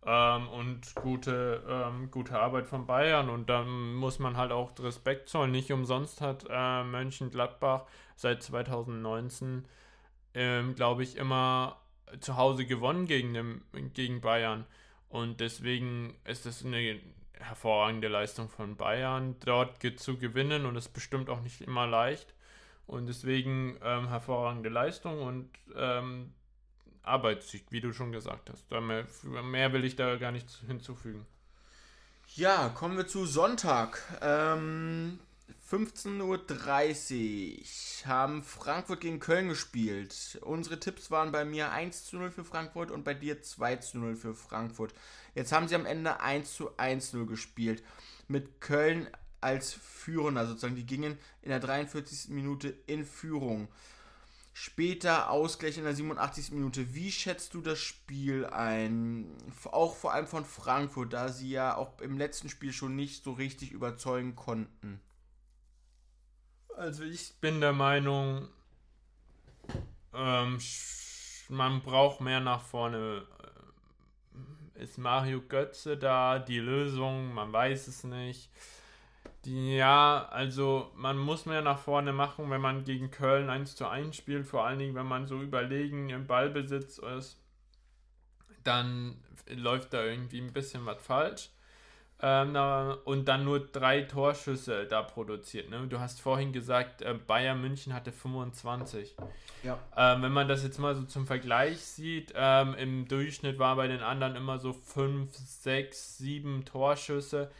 [0.07, 3.29] ähm, und gute, ähm, gute Arbeit von Bayern.
[3.29, 5.51] Und dann muss man halt auch Respekt zollen.
[5.51, 7.85] Nicht umsonst hat äh, Mönchengladbach
[8.17, 9.67] seit 2019,
[10.35, 11.79] ähm, glaube ich, immer
[12.21, 13.63] zu Hause gewonnen gegen, dem,
[13.95, 14.67] gegen Bayern.
[15.09, 17.01] Und deswegen ist es eine
[17.35, 22.35] hervorragende Leistung von Bayern, dort zu gewinnen und es ist bestimmt auch nicht immer leicht.
[22.87, 26.33] Und deswegen ähm, hervorragende Leistung und ähm,
[27.03, 28.71] Arbeitssieg, wie du schon gesagt hast.
[28.71, 29.07] Mehr,
[29.43, 31.27] mehr, will ich da gar nicht hinzufügen.
[32.35, 34.03] Ja, kommen wir zu Sonntag.
[34.21, 35.19] Ähm,
[35.71, 37.59] 15.30
[38.05, 40.39] Uhr haben Frankfurt gegen Köln gespielt.
[40.43, 43.99] Unsere Tipps waren bei mir 1 zu 0 für Frankfurt und bei dir 2 zu
[43.99, 44.95] 0 für Frankfurt.
[45.35, 47.83] Jetzt haben sie am Ende 1 zu 1 0 gespielt.
[48.29, 49.09] Mit Köln
[49.41, 50.77] als Führender sozusagen.
[50.77, 52.31] Die gingen in der 43.
[52.31, 53.69] Minute in Führung.
[54.53, 56.51] Später Ausgleich in der 87.
[56.51, 56.95] Minute.
[56.95, 59.27] Wie schätzt du das Spiel ein?
[59.71, 63.33] Auch vor allem von Frankfurt, da sie ja auch im letzten Spiel schon nicht so
[63.33, 65.01] richtig überzeugen konnten.
[66.77, 68.49] Also ich bin der Meinung,
[70.15, 70.59] ähm,
[71.49, 73.27] man braucht mehr nach vorne.
[74.75, 77.35] Ist Mario Götze da die Lösung?
[77.35, 78.51] Man weiß es nicht.
[79.47, 84.15] Ja, also man muss mehr nach vorne machen, wenn man gegen Köln 1 zu 1
[84.15, 87.41] spielt, vor allen Dingen, wenn man so überlegen im Ballbesitz ist,
[88.65, 89.17] dann
[89.49, 91.51] läuft da irgendwie ein bisschen was falsch.
[92.23, 92.55] Ähm,
[93.05, 95.71] und dann nur drei Torschüsse da produziert.
[95.71, 95.87] Ne?
[95.89, 99.17] Du hast vorhin gesagt, äh, Bayern München hatte 25.
[99.63, 99.79] Ja.
[99.97, 103.89] Ähm, wenn man das jetzt mal so zum Vergleich sieht, ähm, im Durchschnitt war bei
[103.89, 107.51] den anderen immer so 5, 6, 7 Torschüsse.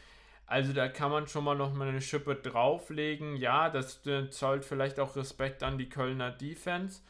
[0.51, 3.37] Also da kann man schon mal noch mal eine Schippe drauflegen.
[3.37, 7.03] Ja, das zollt vielleicht auch Respekt an die Kölner Defense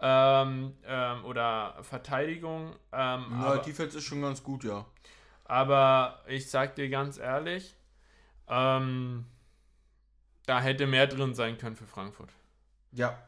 [0.00, 2.72] ähm, ähm, oder Verteidigung.
[2.90, 4.86] Ähm, ja, aber, Defense ist schon ganz gut, ja.
[5.44, 7.76] Aber ich sag dir ganz ehrlich,
[8.48, 9.26] ähm,
[10.46, 12.30] da hätte mehr drin sein können für Frankfurt.
[12.92, 13.18] Ja,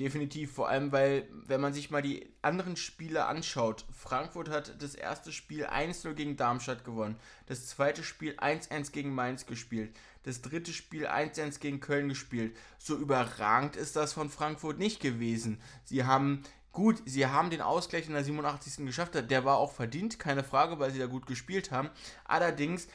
[0.00, 4.94] Definitiv, vor allem, weil, wenn man sich mal die anderen Spiele anschaut, Frankfurt hat das
[4.94, 10.72] erste Spiel 1-0 gegen Darmstadt gewonnen, das zweite Spiel 1-1 gegen Mainz gespielt, das dritte
[10.72, 12.56] Spiel 1-1 gegen Köln gespielt.
[12.78, 15.60] So überragend ist das von Frankfurt nicht gewesen.
[15.84, 18.86] Sie haben Gut, sie haben den Ausgleich in der 87.
[18.86, 21.90] geschafft, der war auch verdient, keine Frage, weil sie da gut gespielt haben.
[22.24, 22.86] Allerdings,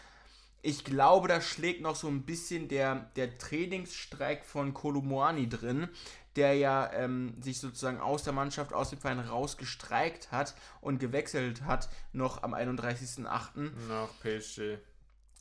[0.62, 5.90] ich glaube, da schlägt noch so ein bisschen der, der Trainingsstreik von Kolomoani drin
[6.36, 11.64] der ja ähm, sich sozusagen aus der Mannschaft, aus dem Verein rausgestreikt hat und gewechselt
[11.64, 13.72] hat, noch am 31.08.
[13.88, 14.80] Nach PSG.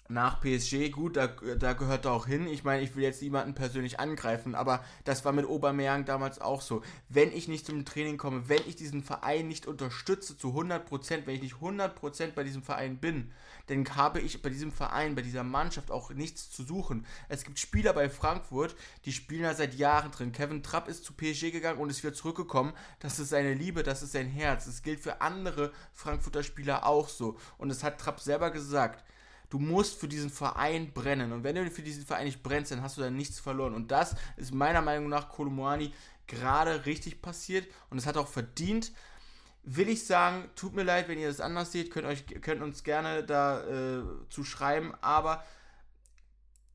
[0.09, 2.47] Nach PSG, gut, da, da gehört er auch hin.
[2.47, 6.61] Ich meine, ich will jetzt niemanden persönlich angreifen, aber das war mit Aubameyang damals auch
[6.61, 6.83] so.
[7.09, 11.37] Wenn ich nicht zum Training komme, wenn ich diesen Verein nicht unterstütze zu 100%, wenn
[11.37, 13.33] ich nicht 100% bei diesem Verein bin,
[13.69, 17.07] dann habe ich bei diesem Verein, bei dieser Mannschaft auch nichts zu suchen.
[17.31, 20.33] Es gibt Spieler bei Frankfurt, die spielen da seit Jahren drin.
[20.33, 22.75] Kevin Trapp ist zu PSG gegangen und ist wieder zurückgekommen.
[22.99, 24.67] Das ist seine Liebe, das ist sein Herz.
[24.67, 27.39] Das gilt für andere Frankfurter Spieler auch so.
[27.57, 29.03] Und das hat Trapp selber gesagt
[29.55, 31.31] Du musst für diesen Verein brennen.
[31.31, 33.73] Und wenn du für diesen Verein nicht brennst, dann hast du da nichts verloren.
[33.73, 35.95] Und das ist meiner Meinung nach Kolomoani
[36.27, 37.69] gerade richtig passiert.
[37.89, 38.91] Und es hat auch verdient.
[39.63, 42.83] Will ich sagen, tut mir leid, wenn ihr das anders seht, könnt, euch, könnt uns
[42.83, 44.93] gerne da äh, zu schreiben.
[45.03, 45.45] Aber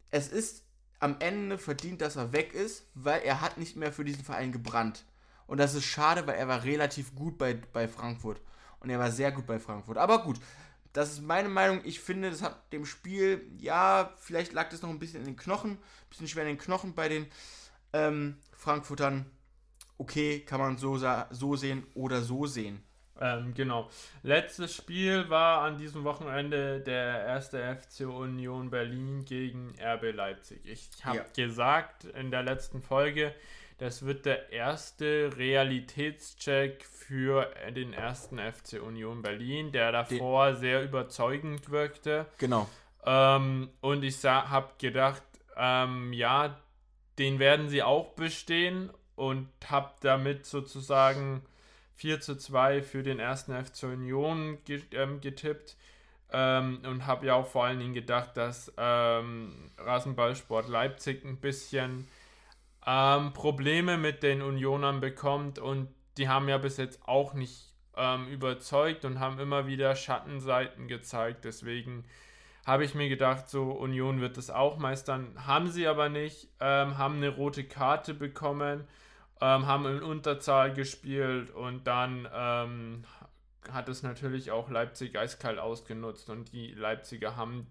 [0.09, 0.63] es ist
[1.01, 4.53] am Ende verdient, dass er weg ist, weil er hat nicht mehr für diesen Verein
[4.53, 5.03] gebrannt.
[5.47, 8.39] Und das ist schade, weil er war relativ gut bei, bei Frankfurt.
[8.79, 9.97] Und er war sehr gut bei Frankfurt.
[9.97, 10.39] Aber gut,
[10.93, 11.81] das ist meine Meinung.
[11.83, 15.37] Ich finde, das hat dem Spiel, ja, vielleicht lag das noch ein bisschen in den
[15.37, 17.27] Knochen, ein bisschen schwer in den Knochen bei den
[17.93, 19.25] ähm, Frankfurtern.
[19.97, 20.97] Okay, kann man so,
[21.29, 22.83] so sehen oder so sehen.
[23.21, 23.89] Ähm, genau.
[24.23, 30.61] Letztes Spiel war an diesem Wochenende der erste FC Union Berlin gegen RB Leipzig.
[30.63, 31.25] Ich habe ja.
[31.35, 33.35] gesagt in der letzten Folge,
[33.79, 40.83] das wird der erste Realitätscheck für den ersten FC Union Berlin, der davor den, sehr
[40.83, 42.25] überzeugend wirkte.
[42.37, 42.69] Genau.
[43.05, 45.23] Ähm, und ich habe gedacht,
[45.55, 46.59] ähm, ja,
[47.17, 51.41] den werden sie auch bestehen und habe damit sozusagen
[51.95, 54.57] 4 zu 2 für den ersten FC Union
[54.91, 55.77] ähm, getippt.
[56.31, 62.07] Ähm, und habe ja auch vor allen Dingen gedacht, dass ähm, Rasenballsport Leipzig ein bisschen
[62.89, 68.27] ähm, Probleme mit den Unionern bekommt und die haben ja bis jetzt auch nicht ähm,
[68.27, 71.45] überzeugt und haben immer wieder Schattenseiten gezeigt.
[71.45, 72.05] Deswegen
[72.65, 75.35] habe ich mir gedacht, so Union wird das auch meistern.
[75.45, 78.87] Haben sie aber nicht, ähm, haben eine rote Karte bekommen,
[79.39, 83.03] ähm, haben in Unterzahl gespielt und dann ähm,
[83.71, 87.67] hat es natürlich auch Leipzig eiskalt ausgenutzt und die Leipziger haben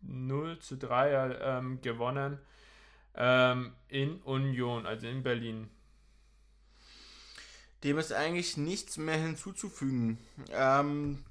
[0.00, 2.38] 0 zu 3 ähm, gewonnen
[3.16, 5.70] ähm, in Union, also in Berlin.
[7.84, 10.18] Dem ist eigentlich nichts mehr hinzuzufügen.
[10.50, 11.24] Ähm,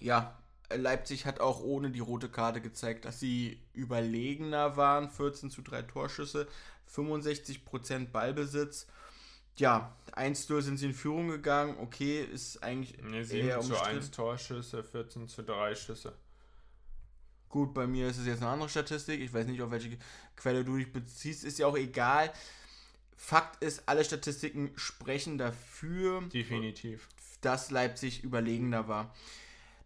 [0.00, 0.36] ja,
[0.70, 5.10] Leipzig hat auch ohne die rote Karte gezeigt, dass sie überlegener waren.
[5.10, 6.46] 14 zu 3 Torschüsse,
[6.94, 8.86] 65% Ballbesitz.
[9.56, 11.76] Ja, 1-0 sind sie in Führung gegangen.
[11.80, 16.12] Okay, ist eigentlich nee, 7 eher zu 1 Torschüsse, 14 zu 3 Schüsse.
[17.48, 19.20] Gut, bei mir ist es jetzt eine andere Statistik.
[19.20, 19.96] Ich weiß nicht, auf welche
[20.36, 21.44] Quelle du dich beziehst.
[21.44, 22.32] Ist ja auch egal.
[23.16, 26.22] Fakt ist, alle Statistiken sprechen dafür.
[26.32, 27.08] Definitiv.
[27.40, 29.14] Dass Leipzig überlegener war.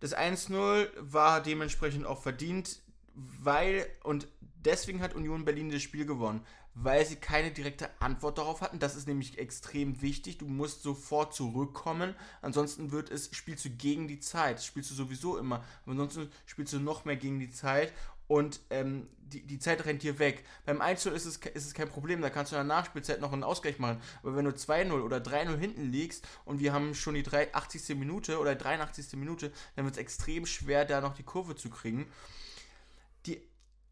[0.01, 2.81] Das 1-0 war dementsprechend auch verdient,
[3.15, 4.27] weil, und
[4.65, 8.79] deswegen hat Union Berlin das Spiel gewonnen, weil sie keine direkte Antwort darauf hatten.
[8.79, 10.39] Das ist nämlich extrem wichtig.
[10.39, 12.15] Du musst sofort zurückkommen.
[12.41, 14.57] Ansonsten wird es, spielst du gegen die Zeit.
[14.57, 15.65] Das spielst du sowieso immer.
[15.83, 17.93] Aber ansonsten spielst du noch mehr gegen die Zeit.
[18.27, 20.45] Und ähm, die, die Zeit rennt dir weg.
[20.65, 23.33] Beim 1 ist es, ist es kein Problem, da kannst du in der Nachspielzeit noch
[23.33, 24.01] einen Ausgleich machen.
[24.23, 27.97] Aber wenn du 2-0 oder 3-0 hinten liegst und wir haben schon die 80.
[27.97, 29.19] Minute oder 83.
[29.19, 32.07] Minute, dann wird es extrem schwer, da noch die Kurve zu kriegen.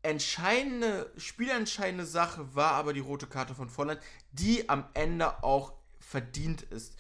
[0.03, 4.01] Entscheidende, spielentscheidende Sache war aber die rote Karte von Volland,
[4.33, 6.97] die am Ende auch verdient ist.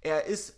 [0.00, 0.56] Er ist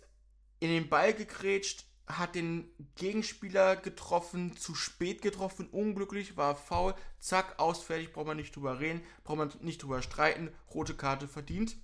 [0.59, 7.59] in den Ball gegrätscht, hat den Gegenspieler getroffen, zu spät getroffen, unglücklich, war faul, zack,
[7.59, 11.77] ausfertig, braucht man nicht drüber reden, braucht man nicht drüber streiten, rote Karte verdient.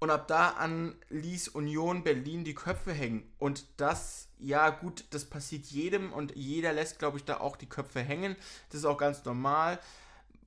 [0.00, 3.30] Und ab da an ließ Union Berlin die Köpfe hängen.
[3.38, 7.68] Und das, ja gut, das passiert jedem und jeder lässt, glaube ich, da auch die
[7.68, 8.34] Köpfe hängen.
[8.70, 9.78] Das ist auch ganz normal.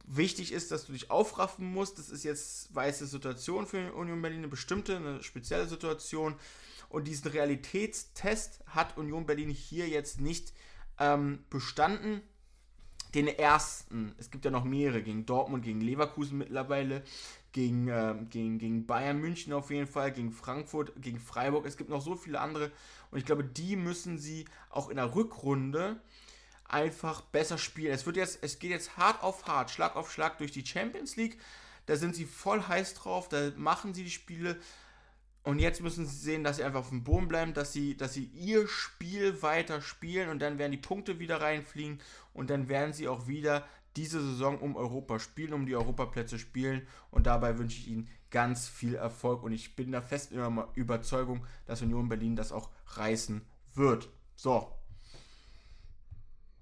[0.05, 1.99] Wichtig ist, dass du dich aufraffen musst.
[1.99, 6.35] Das ist jetzt weiße Situation für Union Berlin, eine bestimmte, eine spezielle Situation.
[6.89, 10.51] Und diesen Realitätstest hat Union Berlin hier jetzt nicht
[10.99, 12.23] ähm, bestanden
[13.13, 17.03] den ersten, es gibt ja noch mehrere, gegen Dortmund, gegen Leverkusen mittlerweile,
[17.53, 21.65] gegen, äh, gegen, gegen Bayern München auf jeden Fall, gegen Frankfurt, gegen Freiburg.
[21.65, 22.71] Es gibt noch so viele andere
[23.11, 26.01] und ich glaube, die müssen sie auch in der Rückrunde
[26.67, 27.93] einfach besser spielen.
[27.93, 31.15] Es wird jetzt, es geht jetzt hart auf hart, Schlag auf Schlag durch die Champions
[31.15, 31.39] League.
[31.85, 34.57] Da sind sie voll heiß drauf, da machen sie die Spiele.
[35.43, 38.13] Und jetzt müssen sie sehen, dass sie einfach auf dem Boden bleiben, dass sie, dass
[38.13, 41.99] sie ihr Spiel weiter spielen und dann werden die Punkte wieder reinfliegen
[42.33, 46.88] und dann werden sie auch wieder diese Saison um Europa spielen, um die Europaplätze spielen.
[47.12, 49.43] Und dabei wünsche ich Ihnen ganz viel Erfolg.
[49.43, 53.41] Und ich bin da fest in der Überzeugung, dass Union Berlin das auch reißen
[53.75, 54.10] wird.
[54.36, 54.71] So.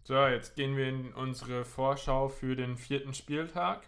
[0.04, 3.88] So, jetzt gehen wir in unsere Vorschau für den vierten Spieltag.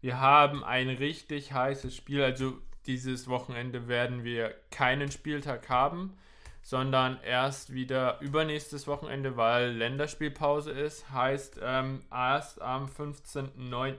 [0.00, 2.22] Wir haben ein richtig heißes Spiel.
[2.22, 6.18] Also dieses Wochenende werden wir keinen Spieltag haben,
[6.62, 11.10] sondern erst wieder übernächstes Wochenende, weil Länderspielpause ist.
[11.10, 13.96] Heißt, ähm, erst am 15.09.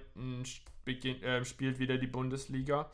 [0.86, 2.90] Äh, spielt wieder die Bundesliga.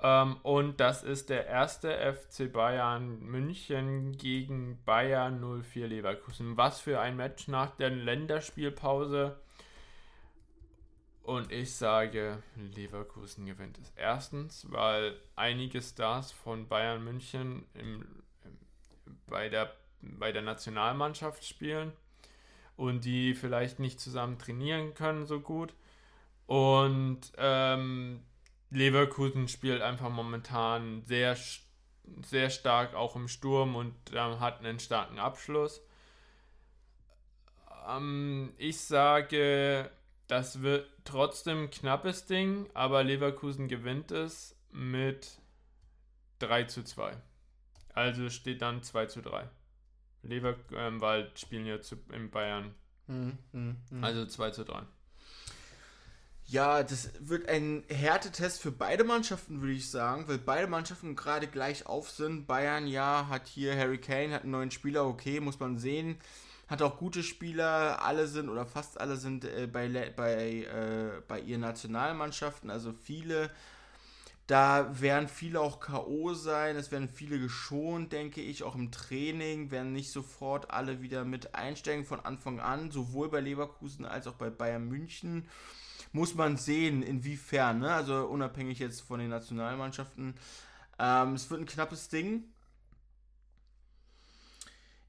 [0.00, 6.56] Ähm, und das ist der erste FC Bayern München gegen Bayern 04 Leverkusen.
[6.56, 9.36] Was für ein Match nach der Länderspielpause.
[11.22, 13.92] Und ich sage, Leverkusen gewinnt es.
[13.96, 18.06] Erstens, weil einige Stars von Bayern München im,
[19.28, 21.92] bei, der, bei der Nationalmannschaft spielen
[22.76, 25.74] und die vielleicht nicht zusammen trainieren können so gut.
[26.46, 28.22] Und ähm,
[28.70, 31.36] Leverkusen spielt einfach momentan sehr,
[32.24, 35.82] sehr stark auch im Sturm und ähm, hat einen starken Abschluss.
[37.88, 39.90] Ähm, ich sage,
[40.26, 45.38] das wird trotzdem ein knappes Ding, aber Leverkusen gewinnt es mit
[46.38, 47.16] 3 zu 2.
[47.98, 49.48] Also steht dann 2 zu 3.
[50.22, 52.72] Leverkusen ähm, spielen jetzt in Bayern.
[53.08, 54.06] Mhm, mh, mh.
[54.06, 54.82] Also 2 zu 3.
[56.44, 61.48] Ja, das wird ein Härtetest für beide Mannschaften, würde ich sagen, weil beide Mannschaften gerade
[61.48, 62.46] gleich auf sind.
[62.46, 66.18] Bayern, ja, hat hier Harry Kane, hat einen neuen Spieler, okay, muss man sehen.
[66.68, 71.40] Hat auch gute Spieler, alle sind oder fast alle sind äh, bei, bei, äh, bei
[71.40, 73.50] ihren Nationalmannschaften, also viele.
[74.48, 76.32] Da werden viele auch K.O.
[76.34, 81.24] sein, es werden viele geschont, denke ich, auch im Training, werden nicht sofort alle wieder
[81.24, 85.46] mit einsteigen von Anfang an, sowohl bei Leverkusen als auch bei Bayern München
[86.12, 87.92] muss man sehen, inwiefern, ne?
[87.92, 90.34] also unabhängig jetzt von den Nationalmannschaften.
[90.98, 92.44] Ähm, es wird ein knappes Ding.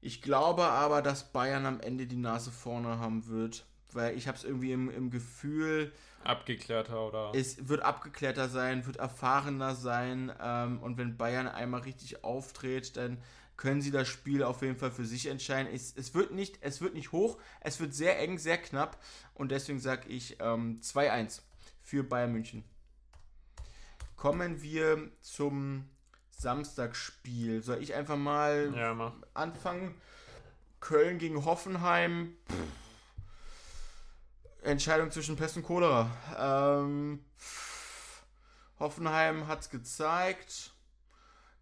[0.00, 4.36] Ich glaube aber, dass Bayern am Ende die Nase vorne haben wird, weil ich habe
[4.36, 5.92] es irgendwie im, im Gefühl.
[6.24, 7.32] Abgeklärter oder?
[7.34, 13.18] Es wird abgeklärter sein, wird erfahrener sein ähm, und wenn Bayern einmal richtig auftritt, dann
[13.56, 15.72] können sie das Spiel auf jeden Fall für sich entscheiden.
[15.72, 18.98] Es, es, wird, nicht, es wird nicht hoch, es wird sehr eng, sehr knapp
[19.34, 21.42] und deswegen sage ich ähm, 2-1
[21.82, 22.64] für Bayern München.
[24.16, 25.88] Kommen wir zum
[26.30, 27.62] Samstagsspiel.
[27.62, 29.94] Soll ich einfach mal ja, anfangen?
[30.80, 32.36] Köln gegen Hoffenheim.
[32.48, 32.89] Pff.
[34.62, 36.10] Entscheidung zwischen Pest und Cholera.
[36.38, 37.24] Ähm,
[38.78, 40.72] Hoffenheim hat es gezeigt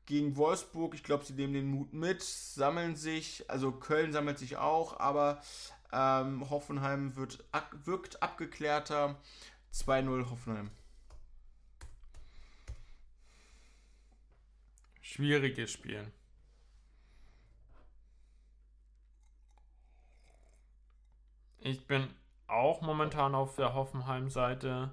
[0.06, 0.94] gegen Wolfsburg.
[0.94, 3.48] Ich glaube, sie nehmen den Mut mit, sammeln sich.
[3.48, 5.42] Also Köln sammelt sich auch, aber
[5.92, 7.44] ähm, Hoffenheim wird,
[7.84, 9.16] wirkt abgeklärter.
[9.72, 10.70] 2-0 Hoffenheim.
[15.02, 16.11] Schwieriges Spiel.
[21.61, 22.08] Ich bin
[22.48, 24.90] auch momentan auf der Hoffenheim-Seite.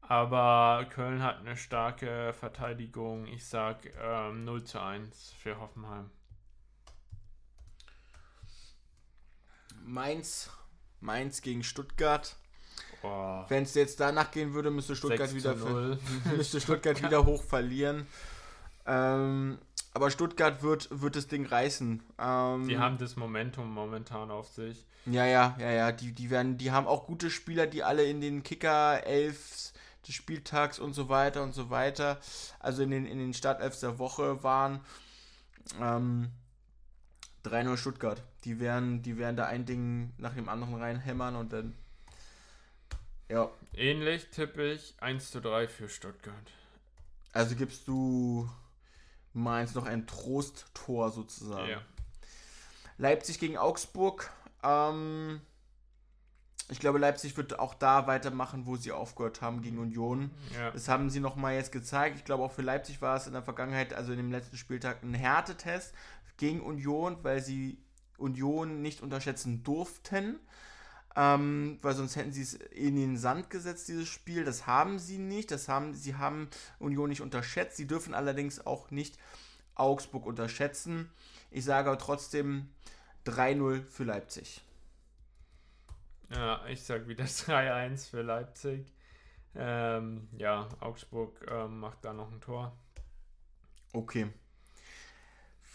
[0.00, 3.26] Aber Köln hat eine starke Verteidigung.
[3.26, 6.10] Ich sag ähm, 0 zu 1 für Hoffenheim.
[9.84, 10.50] Mainz,
[11.00, 12.36] Mainz gegen Stuttgart.
[13.02, 13.44] Oh.
[13.48, 15.54] Wenn es jetzt danach gehen würde, müsste Stuttgart wieder
[16.36, 18.06] müsste Stuttgart wieder hoch verlieren.
[18.88, 19.58] Ähm,
[19.92, 22.02] aber Stuttgart wird, wird das Ding reißen.
[22.18, 24.84] Ähm, die haben das Momentum momentan auf sich.
[25.06, 25.92] Ja, ja, ja, ja.
[25.92, 29.72] Die, die, werden, die haben auch gute Spieler, die alle in den Kicker 11
[30.06, 32.18] des Spieltags und so weiter und so weiter,
[32.60, 34.80] also in den, in den Startelfs der Woche waren.
[35.80, 36.30] Ähm,
[37.44, 38.22] 3-0 Stuttgart.
[38.44, 41.74] Die werden, die werden da ein Ding nach dem anderen reinhämmern und dann.
[43.28, 43.50] Ja.
[43.74, 46.34] Ähnlich tippe ich 1 zu 3 für Stuttgart.
[47.32, 48.48] Also gibst du
[49.32, 51.70] Mainz noch ein Trosttor sozusagen.
[51.70, 51.82] Ja.
[52.96, 54.30] Leipzig gegen Augsburg.
[54.62, 55.40] Ähm,
[56.70, 60.30] ich glaube, Leipzig wird auch da weitermachen, wo sie aufgehört haben gegen Union.
[60.54, 60.70] Ja.
[60.70, 62.16] Das haben sie nochmal jetzt gezeigt.
[62.16, 65.02] Ich glaube, auch für Leipzig war es in der Vergangenheit, also in dem letzten Spieltag,
[65.02, 65.94] ein Härtetest
[66.36, 67.78] gegen Union, weil sie
[68.18, 70.40] Union nicht unterschätzen durften.
[71.20, 74.44] Ähm, weil sonst hätten sie es in den Sand gesetzt, dieses Spiel.
[74.44, 75.50] Das haben sie nicht.
[75.50, 77.76] Das haben, sie haben Union nicht unterschätzt.
[77.76, 79.18] Sie dürfen allerdings auch nicht
[79.74, 81.10] Augsburg unterschätzen.
[81.50, 82.68] Ich sage aber trotzdem
[83.26, 84.62] 3-0 für Leipzig.
[86.30, 88.86] Ja, ich sag wieder 3-1 für Leipzig.
[89.56, 92.78] Ähm, ja, Augsburg ähm, macht da noch ein Tor.
[93.92, 94.28] Okay.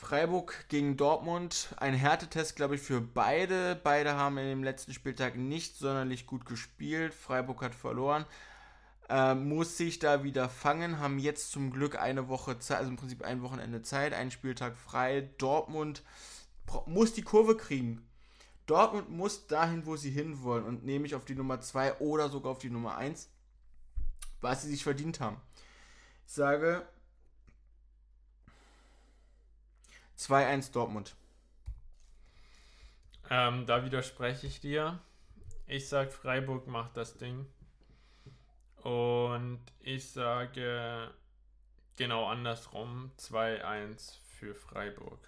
[0.03, 1.73] Freiburg gegen Dortmund.
[1.77, 3.79] Ein Härtetest, glaube ich, für beide.
[3.81, 7.13] Beide haben in dem letzten Spieltag nicht sonderlich gut gespielt.
[7.13, 8.25] Freiburg hat verloren.
[9.07, 10.99] Ähm, muss sich da wieder fangen.
[10.99, 14.75] Haben jetzt zum Glück eine Woche Zeit, also im Prinzip ein Wochenende Zeit, einen Spieltag
[14.75, 15.29] frei.
[15.37, 16.03] Dortmund
[16.85, 18.05] muss die Kurve kriegen.
[18.65, 22.59] Dortmund muss dahin, wo sie hinwollen und nämlich auf die Nummer 2 oder sogar auf
[22.59, 23.29] die Nummer 1,
[24.41, 25.37] was sie sich verdient haben.
[26.27, 26.85] Ich sage
[30.17, 31.15] 2-1 Dortmund.
[33.29, 34.99] Ähm, da widerspreche ich dir.
[35.67, 37.45] Ich sage, Freiburg macht das Ding.
[38.83, 41.09] Und ich sage
[41.95, 45.19] genau andersrum 2-1 für Freiburg.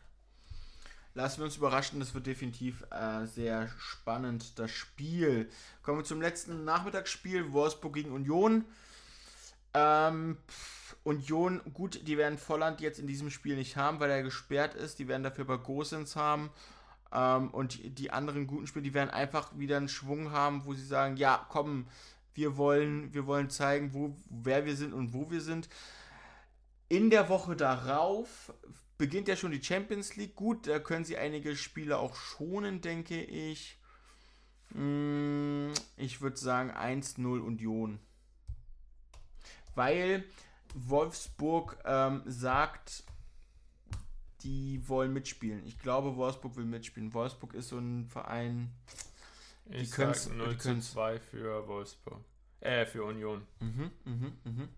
[1.14, 5.50] Lassen wir uns überraschen, das wird definitiv äh, sehr spannend, das Spiel.
[5.82, 8.66] Kommen wir zum letzten Nachmittagsspiel, Wolfsburg gegen Union.
[9.76, 10.38] Ähm,
[11.04, 14.98] Union, gut, die werden Volland jetzt in diesem Spiel nicht haben, weil er gesperrt ist.
[14.98, 16.50] Die werden dafür bei Gosens haben.
[17.12, 20.86] Ähm, und die anderen guten Spiele, die werden einfach wieder einen Schwung haben, wo sie
[20.86, 21.88] sagen, ja, komm,
[22.34, 25.70] wir wollen, wir wollen zeigen, wo, wer wir sind und wo wir sind.
[26.90, 28.54] In der Woche darauf
[28.98, 30.36] beginnt ja schon die Champions League.
[30.36, 33.78] Gut, da können sie einige Spiele auch schonen, denke ich.
[34.70, 38.00] Mm, ich würde sagen 1-0 Union.
[39.76, 40.24] Weil
[40.74, 43.04] Wolfsburg ähm, sagt,
[44.44, 45.66] die wollen mitspielen.
[45.66, 47.14] Ich glaube, Wolfsburg will mitspielen.
[47.14, 48.72] Wolfsburg ist so ein Verein.
[49.66, 52.22] Die ich sag 0 zu 2 für Wolfsburg.
[52.60, 53.46] Äh, für Union.
[53.60, 54.70] Mhm, mhm, mhm.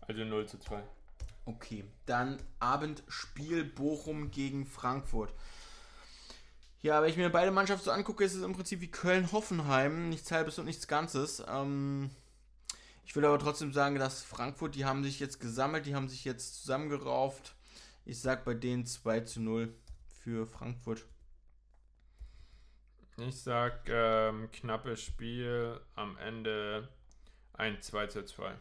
[0.00, 0.82] Also 0 zu 2.
[1.44, 5.32] Okay, dann Abendspiel Bochum gegen Frankfurt.
[6.80, 10.08] Ja, wenn ich mir beide Mannschaften so angucke, ist es im Prinzip wie Köln-Hoffenheim.
[10.08, 11.42] Nichts halbes und nichts Ganzes.
[11.48, 12.10] Ähm,
[13.06, 16.24] ich will aber trotzdem sagen, dass Frankfurt, die haben sich jetzt gesammelt, die haben sich
[16.24, 17.54] jetzt zusammengerauft.
[18.04, 19.72] Ich sag bei denen 2 zu 0
[20.22, 21.06] für Frankfurt.
[23.18, 26.88] Ich sag ähm, knappes Spiel, am Ende
[27.52, 28.52] ein 2 zu 2.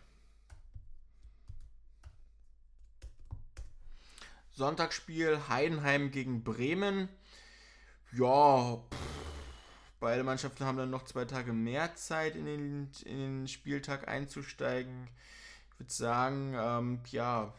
[4.51, 7.09] Sonntagsspiel Heidenheim gegen Bremen.
[8.13, 9.14] Ja, pff,
[9.99, 15.07] beide Mannschaften haben dann noch zwei Tage mehr Zeit, in den, in den Spieltag einzusteigen.
[15.71, 17.53] Ich würde sagen, ähm, ja,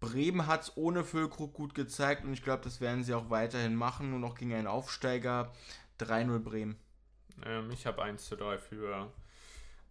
[0.00, 3.74] Bremen hat es ohne Füllkrug gut gezeigt und ich glaube, das werden sie auch weiterhin
[3.74, 4.10] machen.
[4.10, 5.52] Nur noch gegen einen Aufsteiger
[5.98, 6.76] 3-0 Bremen.
[7.44, 9.10] Ähm, ich habe 1 zu 3 für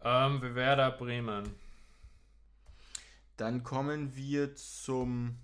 [0.04, 1.56] ähm, Werder Bremen.
[3.38, 5.39] Dann kommen wir zum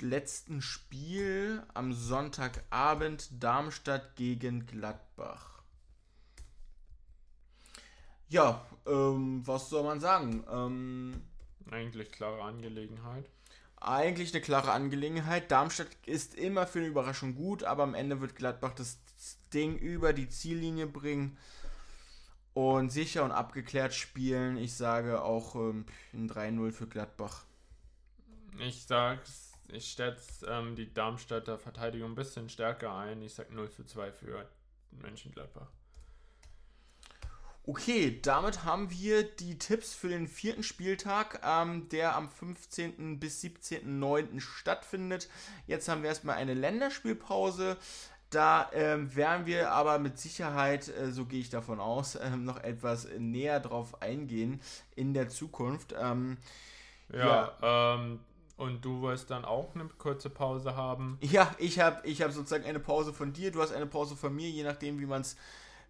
[0.00, 5.62] letzten Spiel am Sonntagabend Darmstadt gegen Gladbach.
[8.28, 10.44] Ja, ähm, was soll man sagen?
[10.50, 11.22] Ähm,
[11.70, 13.28] Eigentlich klare Angelegenheit.
[13.76, 15.50] Eigentlich eine klare Angelegenheit.
[15.50, 18.98] Darmstadt ist immer für eine Überraschung gut, aber am Ende wird Gladbach das
[19.52, 21.38] Ding über die Ziellinie bringen
[22.54, 24.56] und sicher und abgeklärt spielen.
[24.58, 27.44] Ich sage auch ähm, ein 3-0 für Gladbach.
[28.58, 33.22] Ich sag's, ich schätze ähm, die Darmstädter Verteidigung ein bisschen stärker ein.
[33.22, 34.48] Ich sag 0 zu 2 für
[34.90, 35.68] Mönchengladbach.
[37.66, 43.20] Okay, damit haben wir die Tipps für den vierten Spieltag, ähm, der am 15.
[43.20, 44.40] bis 17.09.
[44.40, 45.28] stattfindet.
[45.66, 47.76] Jetzt haben wir erstmal eine Länderspielpause.
[48.30, 52.58] Da ähm, werden wir aber mit Sicherheit, äh, so gehe ich davon aus, äh, noch
[52.62, 54.60] etwas näher drauf eingehen
[54.96, 55.94] in der Zukunft.
[55.98, 56.38] Ähm,
[57.12, 58.18] ja, ja.
[58.60, 61.16] Und du wirst dann auch eine kurze Pause haben?
[61.22, 64.36] Ja, ich habe ich hab sozusagen eine Pause von dir, du hast eine Pause von
[64.36, 65.38] mir, je nachdem, wie man es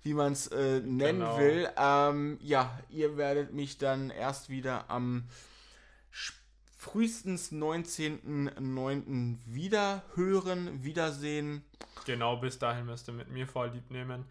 [0.02, 1.38] wie man's, äh, nennen genau.
[1.38, 1.68] will.
[1.76, 5.24] Ähm, ja, ihr werdet mich dann erst wieder am
[6.78, 9.38] frühestens 19.09.
[9.46, 11.64] wieder hören, wiedersehen.
[12.06, 14.26] Genau, bis dahin müsst ihr mit mir vorlieb nehmen.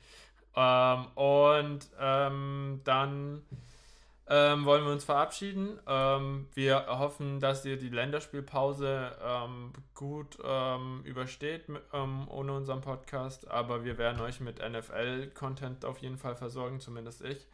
[0.56, 3.44] Ähm, und ähm, dann
[4.30, 5.80] ähm, wollen wir uns verabschieden.
[5.88, 13.50] Ähm, wir hoffen, dass ihr die Länderspielpause ähm, gut ähm, übersteht mit, ohne unseren Podcast.
[13.50, 17.48] Aber wir werden euch mit NFL-Content auf jeden Fall versorgen, zumindest ich.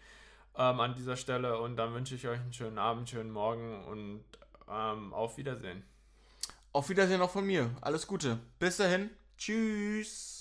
[0.53, 4.23] an dieser Stelle und dann wünsche ich euch einen schönen Abend, schönen Morgen und
[4.69, 5.83] ähm, auf Wiedersehen.
[6.71, 7.69] Auf Wiedersehen auch von mir.
[7.81, 8.37] Alles Gute.
[8.59, 9.09] Bis dahin.
[9.37, 10.34] Tschüss.